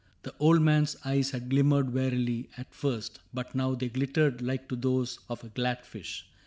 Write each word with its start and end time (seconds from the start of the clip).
The 0.23 0.33
old 0.39 0.63
man's 0.63 0.95
eyes 1.05 1.29
had 1.29 1.47
glimmered 1.51 1.93
wearily 1.93 2.49
At 2.57 2.73
first, 2.73 3.19
but 3.35 3.53
now 3.53 3.75
they 3.75 3.87
glittered 3.89 4.41
like 4.41 4.67
to 4.69 4.75
those 4.75 5.19
Of 5.29 5.43
a 5.43 5.49
glad 5.49 5.85
fish. 5.85 6.25